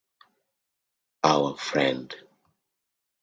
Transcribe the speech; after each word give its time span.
Our 1.23 1.57
friend. 1.57 2.15